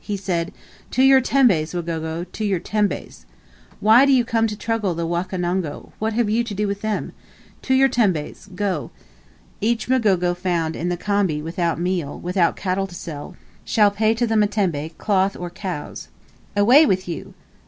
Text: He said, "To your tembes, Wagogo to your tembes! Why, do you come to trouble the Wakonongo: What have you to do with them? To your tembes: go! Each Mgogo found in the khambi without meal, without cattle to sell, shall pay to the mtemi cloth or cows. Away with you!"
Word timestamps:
He 0.03 0.17
said, 0.17 0.51
"To 0.89 1.03
your 1.03 1.21
tembes, 1.21 1.75
Wagogo 1.75 2.25
to 2.31 2.43
your 2.43 2.57
tembes! 2.59 3.27
Why, 3.79 4.03
do 4.03 4.11
you 4.11 4.25
come 4.25 4.47
to 4.47 4.55
trouble 4.57 4.95
the 4.95 5.05
Wakonongo: 5.05 5.91
What 5.99 6.13
have 6.13 6.27
you 6.27 6.43
to 6.43 6.55
do 6.55 6.67
with 6.67 6.81
them? 6.81 7.11
To 7.61 7.75
your 7.75 7.87
tembes: 7.87 8.49
go! 8.55 8.89
Each 9.61 9.87
Mgogo 9.87 10.35
found 10.35 10.75
in 10.75 10.89
the 10.89 10.97
khambi 10.97 11.39
without 11.43 11.79
meal, 11.79 12.17
without 12.19 12.55
cattle 12.55 12.87
to 12.87 12.95
sell, 12.95 13.35
shall 13.63 13.91
pay 13.91 14.15
to 14.15 14.25
the 14.25 14.33
mtemi 14.33 14.97
cloth 14.97 15.35
or 15.37 15.51
cows. 15.51 16.07
Away 16.55 16.83
with 16.87 17.07
you!" 17.07 17.35